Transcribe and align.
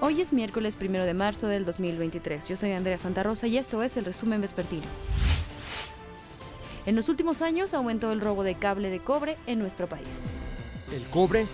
Hoy 0.00 0.20
es 0.20 0.32
miércoles 0.32 0.76
primero 0.76 1.04
de 1.06 1.12
marzo 1.12 1.48
del 1.48 1.64
2023. 1.64 2.48
Yo 2.48 2.54
soy 2.54 2.70
Andrea 2.70 2.96
Santa 2.98 3.24
Rosa 3.24 3.48
y 3.48 3.58
esto 3.58 3.82
es 3.82 3.96
el 3.96 4.04
resumen 4.04 4.40
vespertino. 4.40 4.86
En 6.86 6.94
los 6.94 7.08
últimos 7.08 7.42
años 7.42 7.74
aumentó 7.74 8.12
el 8.12 8.20
robo 8.20 8.44
de 8.44 8.54
cable 8.54 8.90
de 8.90 9.00
cobre 9.00 9.36
en 9.48 9.58
nuestro 9.58 9.88
país. 9.88 10.28
El 10.94 11.02
cobre 11.06 11.46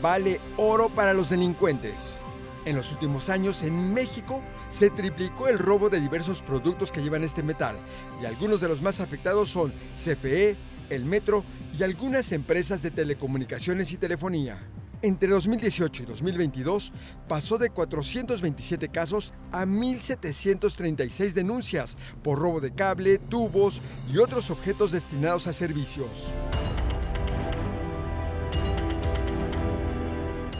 vale 0.00 0.40
oro 0.56 0.88
para 0.88 1.12
los 1.12 1.28
delincuentes. 1.28 2.16
En 2.64 2.74
los 2.74 2.90
últimos 2.90 3.28
años 3.28 3.62
en 3.62 3.92
México 3.92 4.40
se 4.70 4.88
triplicó 4.88 5.48
el 5.48 5.58
robo 5.58 5.90
de 5.90 6.00
diversos 6.00 6.40
productos 6.40 6.90
que 6.90 7.02
llevan 7.02 7.22
este 7.22 7.42
metal 7.42 7.76
y 8.22 8.24
algunos 8.24 8.62
de 8.62 8.68
los 8.68 8.80
más 8.80 9.00
afectados 9.00 9.50
son 9.50 9.74
CFE, 9.92 10.56
el 10.88 11.04
Metro 11.04 11.44
y 11.78 11.82
algunas 11.82 12.32
empresas 12.32 12.82
de 12.82 12.92
telecomunicaciones 12.92 13.92
y 13.92 13.98
telefonía. 13.98 14.58
Entre 15.02 15.30
2018 15.30 16.02
y 16.02 16.06
2022 16.06 16.92
pasó 17.26 17.56
de 17.56 17.70
427 17.70 18.90
casos 18.90 19.32
a 19.50 19.64
1.736 19.64 21.32
denuncias 21.32 21.96
por 22.22 22.38
robo 22.38 22.60
de 22.60 22.74
cable, 22.74 23.16
tubos 23.16 23.80
y 24.12 24.18
otros 24.18 24.50
objetos 24.50 24.92
destinados 24.92 25.46
a 25.46 25.54
servicios. 25.54 26.34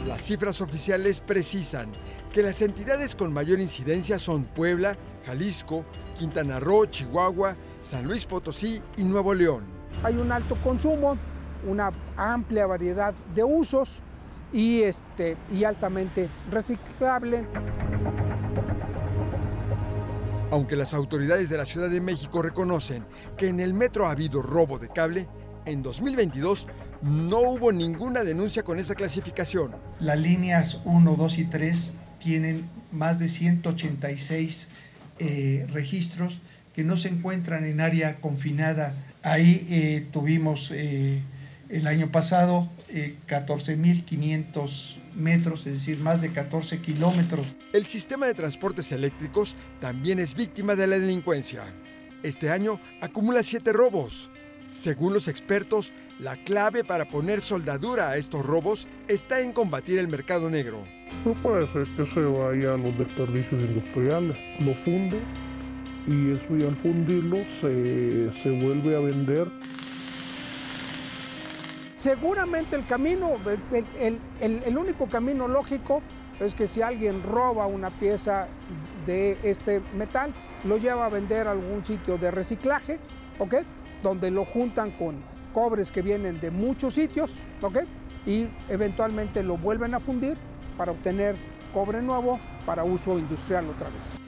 Las 0.07 0.23
cifras 0.23 0.59
oficiales 0.59 1.19
precisan 1.19 1.91
que 2.33 2.41
las 2.41 2.63
entidades 2.63 3.13
con 3.13 3.31
mayor 3.31 3.59
incidencia 3.59 4.17
son 4.17 4.45
Puebla, 4.45 4.97
Jalisco, 5.27 5.85
Quintana 6.17 6.59
Roo, 6.59 6.87
Chihuahua, 6.87 7.55
San 7.83 8.05
Luis 8.05 8.25
Potosí 8.25 8.81
y 8.97 9.03
Nuevo 9.03 9.35
León. 9.35 9.65
Hay 10.01 10.17
un 10.17 10.31
alto 10.31 10.57
consumo, 10.63 11.15
una 11.67 11.91
amplia 12.17 12.65
variedad 12.65 13.13
de 13.35 13.43
usos 13.43 14.01
y, 14.53 14.81
este, 14.81 15.37
y 15.51 15.63
altamente 15.63 16.29
reciclable. 16.49 17.45
Aunque 20.51 20.75
las 20.75 20.93
autoridades 20.93 21.49
de 21.49 21.57
la 21.57 21.65
Ciudad 21.65 21.89
de 21.89 22.01
México 22.01 22.41
reconocen 22.41 23.05
que 23.37 23.47
en 23.47 23.59
el 23.59 23.73
metro 23.73 24.07
ha 24.07 24.11
habido 24.11 24.41
robo 24.41 24.79
de 24.79 24.89
cable, 24.89 25.27
en 25.65 25.81
2022 25.81 26.67
no 27.01 27.39
hubo 27.39 27.71
ninguna 27.71 28.23
denuncia 28.23 28.63
con 28.63 28.79
esa 28.79 28.95
clasificación. 28.95 29.75
Las 29.99 30.19
líneas 30.19 30.79
1, 30.85 31.15
2 31.15 31.37
y 31.37 31.45
3 31.45 31.93
tienen 32.19 32.69
más 32.91 33.17
de 33.19 33.29
186 33.29 34.67
eh, 35.19 35.67
registros 35.71 36.39
que 36.75 36.83
no 36.83 36.97
se 36.97 37.09
encuentran 37.09 37.65
en 37.65 37.81
área 37.81 38.15
confinada. 38.15 38.93
Ahí 39.23 39.67
eh, 39.69 40.05
tuvimos 40.11 40.71
eh, 40.73 41.21
el 41.71 41.87
año 41.87 42.11
pasado 42.11 42.69
14.500 42.89 44.97
metros, 45.15 45.65
es 45.65 45.73
decir, 45.73 45.99
más 45.99 46.21
de 46.21 46.31
14 46.31 46.81
kilómetros. 46.81 47.45
El 47.73 47.85
sistema 47.85 48.27
de 48.27 48.33
transportes 48.33 48.91
eléctricos 48.91 49.55
también 49.79 50.19
es 50.19 50.35
víctima 50.35 50.75
de 50.75 50.87
la 50.87 50.99
delincuencia. 50.99 51.63
Este 52.23 52.51
año 52.51 52.79
acumula 53.01 53.41
siete 53.41 53.73
robos. 53.73 54.29
Según 54.69 55.13
los 55.13 55.27
expertos, 55.27 55.91
la 56.19 56.35
clave 56.43 56.83
para 56.83 57.05
poner 57.05 57.41
soldadura 57.41 58.09
a 58.09 58.17
estos 58.17 58.45
robos 58.45 58.87
está 59.07 59.39
en 59.39 59.53
combatir 59.53 59.97
el 59.97 60.07
mercado 60.07 60.49
negro. 60.49 60.83
No 61.25 61.33
puede 61.41 61.67
ser 61.73 61.87
que 61.95 62.05
se 62.05 62.21
vayan 62.21 62.83
los 62.83 62.97
desperdicios 62.97 63.61
industriales, 63.61 64.37
lo 64.59 64.75
funden 64.75 65.19
y 66.07 66.31
eso 66.31 66.57
y 66.57 66.63
al 66.63 66.75
fundirlo 66.77 67.37
se, 67.59 68.31
se 68.43 68.49
vuelve 68.49 68.95
a 68.95 68.99
vender. 68.99 69.47
Seguramente 72.01 72.75
el 72.75 72.87
camino, 72.87 73.33
el, 73.99 74.77
único 74.79 75.07
camino 75.07 75.47
lógico 75.47 76.01
es 76.39 76.55
que 76.55 76.65
si 76.65 76.81
alguien 76.81 77.21
roba 77.21 77.67
una 77.67 77.91
pieza 77.91 78.47
de 79.05 79.37
este 79.43 79.83
metal, 79.95 80.33
lo 80.63 80.77
lleva 80.77 81.05
a 81.05 81.09
vender 81.09 81.47
a 81.47 81.51
algún 81.51 81.85
sitio 81.85 82.17
de 82.17 82.31
reciclaje, 82.31 82.97
¿ok? 83.37 83.57
Donde 84.01 84.31
lo 84.31 84.45
juntan 84.45 84.89
con 84.89 85.17
cobres 85.53 85.91
que 85.91 86.01
vienen 86.01 86.41
de 86.41 86.49
muchos 86.49 86.95
sitios, 86.95 87.35
¿ok? 87.61 87.81
Y 88.25 88.47
eventualmente 88.67 89.43
lo 89.43 89.57
vuelven 89.57 89.93
a 89.93 89.99
fundir 89.99 90.39
para 90.79 90.93
obtener 90.93 91.35
cobre 91.71 92.01
nuevo 92.01 92.39
para 92.65 92.83
uso 92.83 93.19
industrial 93.19 93.69
otra 93.69 93.89
vez. 93.89 94.20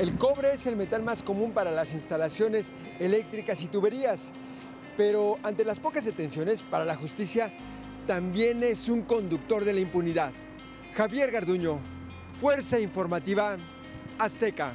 El 0.00 0.16
cobre 0.16 0.54
es 0.54 0.64
el 0.64 0.76
metal 0.76 1.02
más 1.02 1.22
común 1.22 1.52
para 1.52 1.70
las 1.70 1.92
instalaciones 1.92 2.72
eléctricas 2.98 3.60
y 3.62 3.66
tuberías, 3.66 4.32
pero 4.96 5.36
ante 5.42 5.62
las 5.62 5.78
pocas 5.78 6.06
detenciones 6.06 6.62
para 6.62 6.86
la 6.86 6.94
justicia, 6.94 7.52
también 8.06 8.62
es 8.62 8.88
un 8.88 9.02
conductor 9.02 9.62
de 9.62 9.74
la 9.74 9.80
impunidad. 9.80 10.32
Javier 10.94 11.30
Garduño, 11.30 11.80
Fuerza 12.40 12.80
Informativa 12.80 13.58
Azteca. 14.18 14.74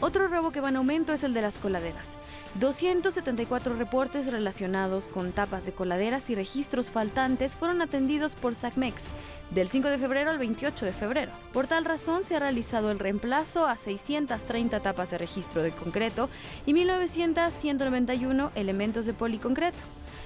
Otro 0.00 0.28
robo 0.28 0.52
que 0.52 0.60
va 0.60 0.68
en 0.68 0.76
aumento 0.76 1.12
es 1.12 1.24
el 1.24 1.34
de 1.34 1.42
las 1.42 1.58
coladeras. 1.58 2.16
274 2.60 3.76
reportes 3.76 4.30
relacionados 4.30 5.06
con 5.06 5.32
tapas 5.32 5.64
de 5.64 5.72
coladeras 5.72 6.28
y 6.28 6.34
registros 6.34 6.90
faltantes 6.90 7.56
fueron 7.56 7.80
atendidos 7.80 8.34
por 8.34 8.54
SACMEX 8.54 9.12
del 9.50 9.68
5 9.68 9.88
de 9.88 9.98
febrero 9.98 10.30
al 10.30 10.38
28 10.38 10.84
de 10.84 10.92
febrero. 10.92 11.32
Por 11.54 11.66
tal 11.66 11.86
razón 11.86 12.24
se 12.24 12.36
ha 12.36 12.40
realizado 12.40 12.90
el 12.90 12.98
reemplazo 12.98 13.66
a 13.66 13.76
630 13.76 14.80
tapas 14.80 15.10
de 15.10 15.18
registro 15.18 15.62
de 15.62 15.72
concreto 15.72 16.28
y 16.66 16.74
1991 16.74 18.52
elementos 18.54 19.06
de 19.06 19.14
policoncreto. 19.14 19.82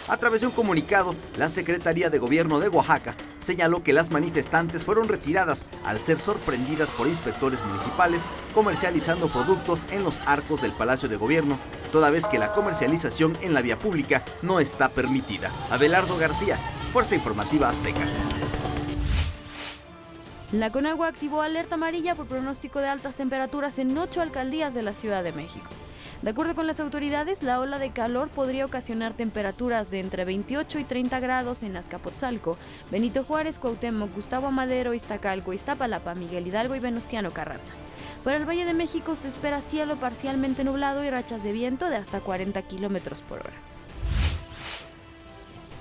A 0.06 0.19
través 0.19 0.43
de 0.43 0.47
un 0.47 0.53
comunicado, 0.53 1.15
la 1.39 1.49
Secretaría 1.49 2.11
de 2.11 2.19
Gobierno 2.19 2.61
de 2.61 2.69
Oaxaca 2.69 3.15
señaló 3.39 3.83
que 3.83 3.95
las 3.95 4.11
manifestantes 4.11 4.85
fueron 4.85 5.09
retiradas 5.09 5.65
al 5.83 5.99
ser 5.99 6.19
sorprendidas 6.19 6.93
por 6.93 7.09
inspectores 7.09 7.65
municipales 7.65 8.25
comercializando 8.53 9.33
productos 9.33 9.87
en 9.91 10.05
los 10.05 10.21
arcos 10.27 10.61
del 10.61 10.75
Palacio 10.75 11.09
de 11.09 11.17
Gobierno, 11.17 11.59
toda 11.91 12.11
vez 12.11 12.29
que 12.29 12.39
la 12.39 12.53
comercialización 12.53 13.39
en 13.41 13.55
la 13.55 13.62
vía 13.62 13.79
pública 13.79 14.23
no 14.43 14.61
está 14.61 14.91
permitida. 14.91 15.51
Abelardo 15.71 16.19
García, 16.19 16.59
Fuerza 16.93 17.15
Informativa 17.15 17.71
Azteca. 17.71 18.05
La 20.53 20.71
Conagua 20.71 21.09
activó 21.09 21.41
alerta 21.41 21.77
amarilla 21.77 22.15
por 22.15 22.27
pronóstico 22.27 22.79
de 22.81 22.89
altas 22.89 23.17
temperaturas 23.17 23.79
en 23.79 23.97
ocho 23.97 24.21
alcaldías 24.21 24.75
de 24.75 24.83
la 24.83 24.93
Ciudad 24.93 25.25
de 25.25 25.33
México. 25.33 25.67
De 26.25 26.31
acuerdo 26.31 26.55
con 26.55 26.67
las 26.67 26.81
autoridades, 26.81 27.43
la 27.43 27.61
ola 27.61 27.79
de 27.79 27.91
calor 27.91 28.31
podría 28.31 28.65
ocasionar 28.65 29.12
temperaturas 29.12 29.91
de 29.91 30.00
entre 30.00 30.25
28 30.25 30.79
y 30.79 30.85
30 30.85 31.21
grados 31.21 31.62
en 31.62 31.76
Azcapotzalco, 31.76 32.56
Benito 32.91 33.25
Juárez, 33.25 33.59
Cuauhtémoc, 33.59 34.15
Gustavo 34.15 34.47
Amadero, 34.47 34.94
Iztacalco, 34.94 35.53
Iztapalapa, 35.53 36.15
Miguel 36.15 36.47
Hidalgo 36.47 36.76
y 36.76 36.81
Venustiano 36.81 37.31
Carranza. 37.31 37.75
Para 38.25 38.38
el 38.38 38.49
Valle 38.49 38.65
de 38.65 38.73
México 38.73 39.17
se 39.17 39.29
espera 39.29 39.61
cielo 39.61 39.97
parcialmente 39.97 40.65
nublado 40.65 41.05
y 41.05 41.11
rachas 41.11 41.43
de 41.43 41.53
viento 41.53 41.91
de 41.91 41.97
hasta 41.97 42.21
40 42.21 42.62
kilómetros 42.62 43.20
por 43.20 43.41
hora. 43.41 43.74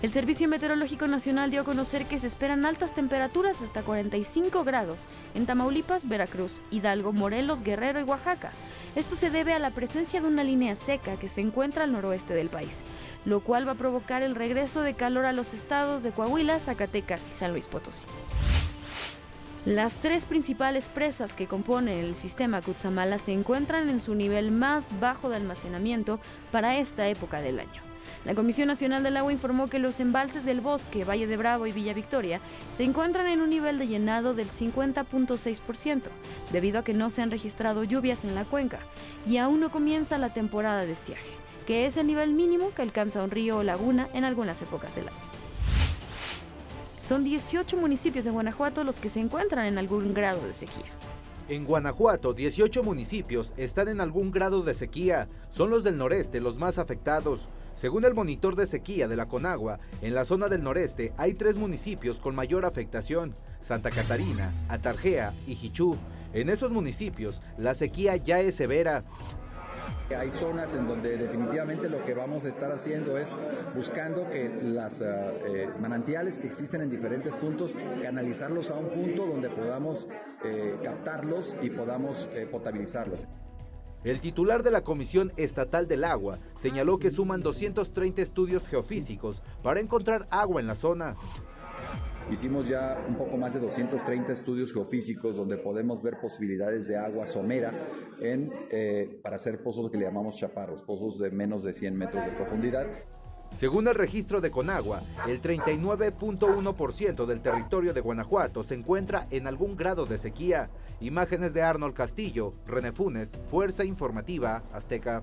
El 0.04 0.12
Servicio 0.12 0.50
Meteorológico 0.50 1.08
Nacional 1.08 1.50
dio 1.50 1.62
a 1.62 1.64
conocer 1.64 2.06
que 2.08 2.20
se 2.20 2.28
esperan 2.28 2.66
altas 2.66 2.94
temperaturas 2.94 3.58
de 3.60 3.66
hasta 3.66 3.84
45 3.84 4.66
grados 4.66 5.06
en 5.34 5.46
Tamaulipas, 5.46 6.10
Veracruz, 6.10 6.62
Hidalgo, 6.72 7.14
Morelos, 7.14 7.64
Guerrero 7.64 8.02
y 8.02 8.04
Oaxaca. 8.04 8.52
Esto 8.98 9.16
se 9.16 9.30
debe 9.30 9.54
a 9.54 9.60
la 9.60 9.72
presencia 9.72 10.20
de 10.20 10.28
una 10.28 10.44
línea 10.44 10.76
seca 10.76 11.16
que 11.16 11.30
se 11.30 11.40
encuentra 11.40 11.86
al 11.86 11.94
noroeste 11.94 12.34
del 12.34 12.50
país, 12.50 12.84
lo 13.24 13.40
cual 13.40 13.66
va 13.66 13.72
a 13.72 13.76
provocar 13.76 14.24
el 14.24 14.36
regreso 14.36 14.82
de 14.82 14.94
calor 14.94 15.24
a 15.24 15.32
los 15.32 15.54
estados 15.54 16.04
de 16.04 16.12
Coahuila, 16.12 16.60
Zacatecas 16.60 17.26
y 17.32 17.38
San 17.38 17.54
Luis 17.54 17.70
Potosí. 17.70 18.06
Las 19.64 19.96
tres 19.96 20.26
principales 20.26 20.90
presas 20.90 21.34
que 21.34 21.48
componen 21.48 21.98
el 21.98 22.16
sistema 22.16 22.62
Cutzamala 22.62 23.20
se 23.20 23.32
encuentran 23.32 23.88
en 23.88 24.02
su 24.02 24.16
nivel 24.16 24.52
más 24.52 25.00
bajo 25.00 25.30
de 25.30 25.38
almacenamiento 25.38 26.20
para 26.52 26.78
esta 26.78 27.08
época 27.08 27.40
del 27.40 27.62
año. 27.62 27.93
La 28.26 28.36
Comisión 28.36 28.68
Nacional 28.68 29.04
del 29.04 29.18
Agua 29.18 29.34
informó 29.34 29.70
que 29.70 29.80
los 29.80 30.00
embalses 30.00 30.46
del 30.46 30.62
Bosque, 30.62 31.06
Valle 31.06 31.28
de 31.28 31.38
Bravo 31.38 31.68
y 31.68 31.72
Villa 31.72 31.94
Victoria 31.94 32.40
se 32.70 32.84
encuentran 32.84 33.28
en 33.28 33.42
un 33.42 33.50
nivel 33.50 33.80
de 33.80 33.88
llenado 33.88 34.34
del 34.34 34.50
50.6%, 34.50 36.02
debido 36.52 36.80
a 36.80 36.84
que 36.84 36.94
no 36.94 37.10
se 37.10 37.22
han 37.22 37.32
registrado 37.32 37.84
lluvias 37.84 38.24
en 38.24 38.36
la 38.36 38.46
cuenca 38.46 38.80
y 39.26 39.38
aún 39.38 39.60
no 39.60 39.72
comienza 39.72 40.18
la 40.18 40.34
temporada 40.34 40.86
de 40.86 40.92
estiaje, 40.92 41.32
que 41.66 41.86
es 41.86 41.98
el 41.98 42.08
nivel 42.08 42.34
mínimo 42.34 42.72
que 42.76 42.82
alcanza 42.82 43.24
un 43.24 43.32
río 43.32 43.58
o 43.58 43.64
laguna 43.64 44.08
en 44.14 44.24
algunas 44.24 44.62
épocas 44.62 44.96
del 44.96 45.08
año. 45.08 45.18
Son 47.04 47.26
18 47.26 47.76
municipios 47.76 48.24
de 48.24 48.32
Guanajuato 48.32 48.86
los 48.86 49.02
que 49.02 49.10
se 49.10 49.20
encuentran 49.20 49.66
en 49.66 49.78
algún 49.78 50.14
grado 50.14 50.48
de 50.48 50.54
sequía. 50.54 50.86
En 51.50 51.66
Guanajuato, 51.66 52.34
18 52.34 52.84
municipios 52.84 53.52
están 53.58 53.90
en 53.90 54.00
algún 54.00 54.32
grado 54.32 54.62
de 54.64 54.74
sequía. 54.74 55.28
Son 55.50 55.70
los 55.70 55.84
del 55.84 55.98
noreste 55.98 56.40
los 56.40 56.58
más 56.58 56.78
afectados. 56.78 57.50
Según 57.76 58.06
el 58.06 58.14
monitor 58.14 58.56
de 58.56 58.68
sequía 58.68 59.08
de 59.08 59.16
la 59.16 59.28
Conagua, 59.28 59.80
en 60.02 60.14
la 60.14 60.26
zona 60.26 60.48
del 60.48 60.64
noreste 60.64 61.12
hay 61.18 61.34
tres 61.34 61.58
municipios 61.58 62.20
con 62.20 62.36
mayor 62.36 62.66
afectación, 62.66 63.36
Santa 63.62 63.90
Catarina, 63.90 64.52
Atarjea 64.70 65.34
y 65.48 65.56
Jichú. 65.56 65.98
En 66.34 66.50
esos 66.50 66.72
municipios, 66.72 67.42
la 67.58 67.74
sequía 67.74 68.16
ya 68.16 68.40
es 68.40 68.56
severa. 68.56 69.04
Hay 70.16 70.30
zonas 70.30 70.76
en 70.76 70.88
donde 70.88 71.18
definitivamente 71.18 71.90
lo 71.90 72.04
que 72.06 72.14
vamos 72.14 72.46
a 72.46 72.50
estar 72.50 72.72
haciendo 72.72 73.18
es 73.18 73.36
buscando 73.74 74.30
que 74.30 74.50
las 74.64 75.02
uh, 75.02 75.80
manantiales 75.80 76.40
que 76.40 76.48
existen 76.48 76.82
en 76.82 76.90
diferentes 76.90 77.36
puntos, 77.36 77.76
canalizarlos 78.02 78.70
a 78.70 78.76
un 78.76 78.90
punto 78.90 79.26
donde 79.26 79.50
podamos 79.50 80.08
eh, 80.44 80.76
captarlos 80.84 81.56
y 81.62 81.70
podamos 81.72 82.30
eh, 82.34 82.48
potabilizarlos. 82.50 83.26
El 84.04 84.20
titular 84.20 84.64
de 84.64 84.72
la 84.72 84.84
Comisión 84.84 85.32
Estatal 85.38 85.88
del 85.88 86.04
Agua 86.04 86.40
señaló 86.56 87.00
que 87.00 87.10
suman 87.10 87.42
230 87.42 88.22
estudios 88.22 88.68
geofísicos 88.68 89.42
para 89.62 89.80
encontrar 89.80 90.28
agua 90.30 90.60
en 90.60 90.68
la 90.68 90.76
zona. 90.76 91.16
Hicimos 92.30 92.68
ya 92.68 93.02
un 93.08 93.16
poco 93.16 93.38
más 93.38 93.54
de 93.54 93.62
230 93.62 94.34
estudios 94.34 94.74
geofísicos 94.74 95.38
donde 95.38 95.58
podemos 95.58 96.02
ver 96.02 96.20
posibilidades 96.20 96.88
de 96.88 96.98
agua 96.98 97.26
somera 97.26 97.72
eh, 98.22 99.20
para 99.24 99.38
hacer 99.38 99.64
pozos 99.64 99.90
que 99.90 99.98
le 99.98 100.06
llamamos 100.06 100.38
chaparros, 100.38 100.82
pozos 100.82 101.20
de 101.20 101.32
menos 101.32 101.64
de 101.64 101.74
100 101.74 101.98
metros 101.98 102.26
de 102.26 102.32
profundidad. 102.32 102.88
Según 103.56 103.88
el 103.88 103.94
registro 103.96 104.42
de 104.42 104.50
Conagua, 104.50 105.04
el 105.28 105.42
39.1% 105.42 107.26
del 107.26 107.40
territorio 107.40 107.94
de 107.94 108.02
Guanajuato 108.02 108.64
se 108.64 108.74
encuentra 108.74 109.28
en 109.30 109.48
algún 109.48 109.78
grado 109.78 110.06
de 110.08 110.18
sequía. 110.18 110.70
Imágenes 111.00 111.54
de 111.54 111.62
Arnold 111.62 111.94
Castillo, 111.94 112.56
René 112.66 112.92
Funes, 112.92 113.32
Fuerza 113.46 113.86
Informativa 113.86 114.64
Azteca. 114.74 115.22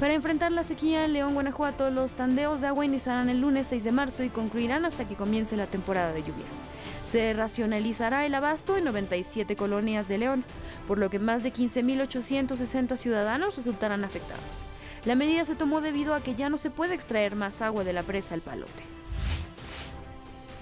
Para 0.00 0.14
enfrentar 0.14 0.52
la 0.52 0.64
sequía 0.64 1.04
en 1.04 1.12
León, 1.12 1.34
Guanajuato, 1.34 1.90
los 1.90 2.14
tandeos 2.14 2.62
de 2.62 2.68
agua 2.68 2.84
iniciarán 2.84 3.28
el 3.28 3.40
lunes 3.40 3.66
6 3.68 3.84
de 3.84 3.92
marzo 3.92 4.24
y 4.24 4.30
concluirán 4.30 4.84
hasta 4.84 5.06
que 5.06 5.14
comience 5.14 5.56
la 5.56 5.66
temporada 5.66 6.12
de 6.12 6.22
lluvias. 6.22 6.60
Se 7.06 7.32
racionalizará 7.34 8.24
el 8.26 8.34
abasto 8.34 8.76
en 8.76 8.84
97 8.84 9.54
colonias 9.54 10.08
de 10.08 10.18
León, 10.18 10.44
por 10.88 10.98
lo 10.98 11.10
que 11.10 11.18
más 11.18 11.42
de 11.42 11.52
15.860 11.52 12.96
ciudadanos 12.96 13.56
resultarán 13.56 14.02
afectados. 14.02 14.64
La 15.04 15.14
medida 15.14 15.44
se 15.44 15.54
tomó 15.54 15.82
debido 15.82 16.14
a 16.14 16.20
que 16.20 16.34
ya 16.34 16.48
no 16.48 16.56
se 16.56 16.70
puede 16.70 16.94
extraer 16.94 17.36
más 17.36 17.60
agua 17.60 17.84
de 17.84 17.92
la 17.92 18.02
presa 18.02 18.34
El 18.34 18.40
Palote. 18.40 18.84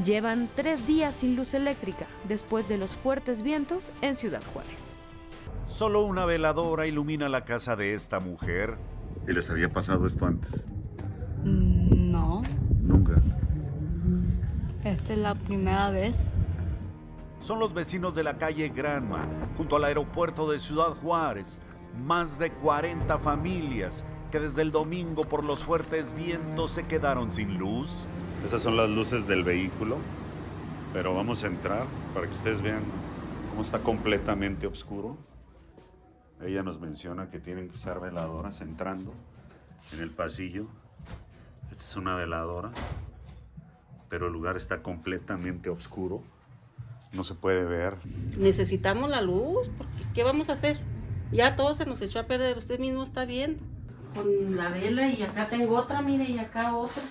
Llevan 0.05 0.49
tres 0.56 0.85
días 0.85 1.15
sin 1.15 1.37
luz 1.37 1.55
eléctrica 1.55 2.06
después 2.27 2.67
de 2.67 2.77
los 2.77 2.97
fuertes 2.97 3.43
vientos 3.43 3.93
en 4.00 4.17
Ciudad 4.17 4.43
Juárez. 4.53 4.97
Solo 5.67 6.05
una 6.05 6.25
veladora 6.25 6.89
ilumina 6.89 7.29
la 7.29 7.44
casa 7.44 7.77
de 7.77 7.94
esta 7.94 8.19
mujer. 8.19 8.79
¿Y 9.29 9.33
les 9.33 9.49
había 9.49 9.69
pasado 9.69 10.06
esto 10.06 10.27
antes? 10.27 10.67
No. 11.44 12.43
Nunca. 12.81 13.23
Esta 14.83 15.12
es 15.12 15.19
la 15.21 15.37
primera 15.37 15.91
vez. 15.91 16.17
Son 17.39 17.61
los 17.61 17.73
vecinos 17.73 18.17
de 18.17 18.25
la 18.25 18.39
calle 18.39 18.71
Granma, 18.71 19.25
junto 19.56 19.77
al 19.77 19.85
aeropuerto 19.85 20.50
de 20.50 20.59
Ciudad 20.59 20.91
Juárez. 21.00 21.61
Más 22.05 22.39
de 22.41 22.50
40 22.50 23.19
familias 23.19 24.05
que 24.32 24.40
desde 24.40 24.62
el 24.62 24.73
domingo 24.73 25.25
por 25.25 25.44
los 25.44 25.62
fuertes 25.62 26.14
vientos 26.14 26.70
se 26.70 26.84
quedaron 26.84 27.31
sin 27.31 27.58
luz. 27.58 28.06
Esas 28.46 28.62
son 28.62 28.79
las 28.79 28.88
luces 28.88 29.29
del 29.29 29.44
vehículo, 29.44 29.99
pero 30.94 31.14
vamos 31.14 31.44
a 31.44 31.49
entrar 31.49 31.84
para 32.14 32.26
que 32.26 32.32
ustedes 32.32 32.62
vean 32.62 32.81
cómo 33.50 33.61
está 33.61 33.81
completamente 33.81 34.67
oscuro. 34.67 35.19
Ella 36.40 36.62
nos 36.62 36.81
menciona 36.81 37.29
que 37.29 37.38
tienen 37.40 37.69
que 37.69 37.75
usar 37.75 38.00
veladoras 38.00 38.62
entrando 38.62 39.12
en 39.93 40.00
el 40.00 40.11
pasillo. 40.11 40.67
Esta 41.70 41.82
es 41.82 41.96
una 41.96 42.17
veladora, 42.17 42.73
pero 44.08 44.29
el 44.29 44.32
lugar 44.32 44.56
está 44.56 44.82
completamente 44.82 45.69
oscuro. 45.69 46.23
No 47.12 47.23
se 47.23 47.34
puede 47.34 47.67
ver. 47.67 47.99
Necesitamos 48.38 49.11
la 49.11 49.20
luz, 49.20 49.70
porque 49.76 49.93
¿qué 50.14 50.25
vamos 50.25 50.49
a 50.49 50.52
hacer? 50.52 50.81
Ya 51.31 51.55
todo 51.55 51.74
se 51.74 51.84
nos 51.84 52.01
echó 52.01 52.19
a 52.19 52.27
perder, 52.27 52.56
usted 52.56 52.79
mismo 52.81 53.03
está 53.03 53.27
viendo. 53.27 53.62
Con 54.14 54.56
la 54.56 54.69
vela 54.69 55.08
y 55.08 55.22
acá 55.22 55.48
tengo 55.48 55.76
otra, 55.76 56.02
mire, 56.02 56.24
y 56.24 56.38
acá 56.38 56.76
otra. 56.76 57.02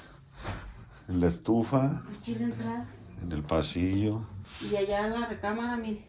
En 1.10 1.20
la 1.20 1.28
estufa. 1.28 2.04
Aquí 2.20 2.36
la 2.36 2.46
entrada. 2.46 2.86
En 3.22 3.32
el 3.32 3.44
pasillo. 3.44 4.22
Y 4.70 4.76
allá 4.76 5.08
en 5.08 5.20
la 5.20 5.28
recámara, 5.28 5.78
mire. 5.78 6.06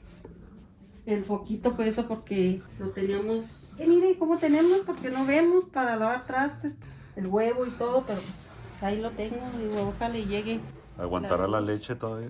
El 1.07 1.25
foquito, 1.25 1.75
por 1.75 1.87
eso, 1.87 2.07
porque 2.07 2.63
lo 2.79 2.91
teníamos. 2.91 3.71
Eh, 3.79 3.87
mire 3.87 4.17
cómo 4.19 4.39
tenemos, 4.39 4.81
porque 4.87 5.11
no 5.11 5.25
vemos 5.25 5.65
para 5.65 5.97
lavar 5.97 6.27
trastes, 6.27 6.77
el 7.17 7.27
huevo 7.27 7.67
y 7.67 7.71
todo, 7.71 8.05
pero 8.07 8.21
pues 8.21 8.49
ahí 8.83 9.01
lo 9.01 9.11
tengo. 9.11 9.41
Digo, 9.59 9.89
ojalá 9.89 10.19
y 10.19 10.27
llegue. 10.27 10.61
¿Aguantará 10.99 11.49
la, 11.49 11.61
la 11.61 11.73
leche 11.73 11.97
todavía? 11.97 12.29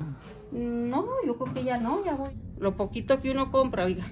No, 0.52 1.06
yo 1.26 1.36
creo 1.36 1.54
que 1.54 1.64
ya 1.64 1.78
no, 1.78 2.04
ya 2.04 2.14
voy. 2.14 2.30
Lo 2.58 2.76
poquito 2.76 3.20
que 3.20 3.30
uno 3.30 3.50
compra, 3.50 3.84
oiga, 3.84 4.10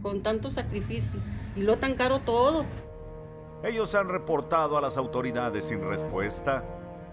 con 0.00 0.22
tanto 0.22 0.50
sacrificio. 0.50 1.18
Y 1.56 1.62
lo 1.62 1.78
tan 1.78 1.94
caro 1.94 2.20
todo. 2.20 2.64
Ellos 3.62 3.94
han 3.94 4.08
reportado 4.08 4.78
a 4.78 4.80
las 4.80 4.96
autoridades 4.96 5.66
sin 5.66 5.86
respuesta. 5.86 6.64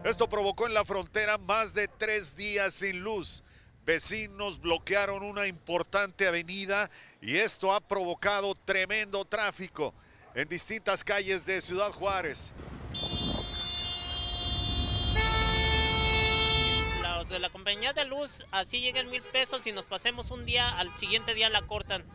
Esto 0.05 0.29
provocó 0.29 0.65
en 0.65 0.73
la 0.73 0.85
frontera 0.85 1.37
más 1.37 1.73
de 1.73 1.89
tres 1.89 2.37
días 2.37 2.73
sin 2.73 3.01
luz. 3.01 3.43
Vecinos 3.85 4.61
bloquearon 4.61 5.23
una 5.23 5.47
importante 5.47 6.25
avenida 6.25 6.89
y 7.21 7.37
esto 7.37 7.73
ha 7.73 7.81
provocado 7.81 8.55
tremendo 8.55 9.25
tráfico 9.25 9.93
en 10.35 10.47
distintas 10.47 11.03
calles 11.03 11.45
de 11.45 11.59
Ciudad 11.59 11.91
Juárez. 11.91 12.53
Los 17.01 17.27
de 17.27 17.39
la 17.39 17.49
compañía 17.49 17.91
de 17.91 18.05
luz 18.05 18.45
así 18.51 18.79
llegan 18.79 19.09
mil 19.09 19.21
pesos 19.21 19.67
y 19.67 19.73
nos 19.73 19.85
pasemos 19.85 20.31
un 20.31 20.45
día, 20.45 20.77
al 20.77 20.97
siguiente 20.97 21.33
día 21.33 21.49
la 21.49 21.67
cortan. 21.67 22.05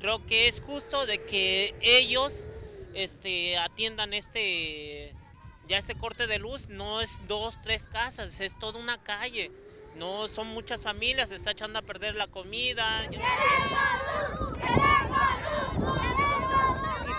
Creo 0.00 0.26
que 0.26 0.48
es 0.48 0.62
justo 0.62 1.04
de 1.04 1.22
que 1.22 1.74
ellos 1.82 2.48
este, 2.94 3.58
atiendan 3.58 4.14
este 4.14 5.14
ya 5.68 5.78
este 5.78 5.94
corte 5.94 6.26
de 6.26 6.38
luz 6.38 6.68
no 6.68 7.00
es 7.00 7.20
dos, 7.28 7.58
tres 7.62 7.84
casas, 7.84 8.40
es 8.40 8.58
toda 8.58 8.80
una 8.80 8.98
calle. 8.98 9.50
No 9.96 10.28
son 10.28 10.48
muchas 10.48 10.82
familias, 10.82 11.28
se 11.28 11.36
está 11.36 11.52
echando 11.52 11.78
a 11.78 11.82
perder 11.82 12.16
la 12.16 12.26
comida. 12.26 13.04
Y 13.04 13.18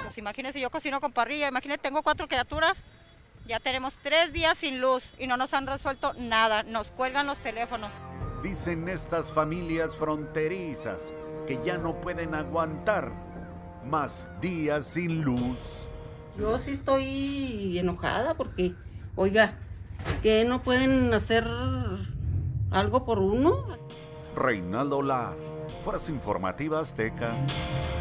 pues 0.03 0.17
imagínense, 0.17 0.59
yo 0.59 0.69
cocino 0.69 0.99
con 0.99 1.13
parrilla, 1.13 1.47
imagínense, 1.47 1.81
tengo 1.81 2.03
cuatro 2.03 2.27
criaturas, 2.27 2.77
ya 3.47 3.59
tenemos 3.59 3.93
tres 4.01 4.33
días 4.33 4.57
sin 4.57 4.79
luz 4.79 5.13
y 5.17 5.27
no 5.27 5.37
nos 5.37 5.53
han 5.53 5.67
resuelto 5.67 6.13
nada, 6.13 6.63
nos 6.63 6.91
cuelgan 6.91 7.27
los 7.27 7.37
teléfonos. 7.37 7.91
Dicen 8.41 8.89
estas 8.89 9.31
familias 9.31 9.95
fronterizas 9.95 11.13
que 11.47 11.63
ya 11.63 11.77
no 11.77 12.01
pueden 12.01 12.35
aguantar 12.35 13.11
más 13.85 14.29
días 14.41 14.85
sin 14.85 15.21
luz. 15.21 15.87
Yo 16.37 16.57
sí 16.57 16.71
estoy 16.71 17.77
enojada 17.77 18.35
porque, 18.35 18.75
oiga, 19.15 19.57
que 20.21 20.45
no 20.45 20.63
pueden 20.63 21.13
hacer 21.13 21.47
algo 22.71 23.05
por 23.05 23.19
uno. 23.19 23.65
Reinaldo 24.35 25.01
Lar, 25.01 25.35
Fuerza 25.83 26.11
Informativa 26.11 26.79
Azteca. 26.79 27.35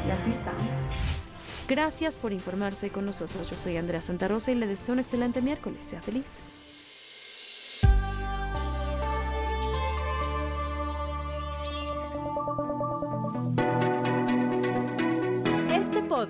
Y 0.06 0.10
así 0.10 0.30
está. 0.30 0.52
Gracias 1.68 2.16
por 2.16 2.32
informarse 2.32 2.90
con 2.90 3.06
nosotros. 3.06 3.48
Yo 3.50 3.56
soy 3.56 3.76
Andrea 3.76 4.00
Santa 4.00 4.28
Rosa 4.28 4.50
y 4.50 4.54
le 4.54 4.66
deseo 4.66 4.94
un 4.94 5.00
excelente 5.00 5.42
miércoles. 5.42 5.86
Sea 5.86 6.00
feliz. 6.00 6.40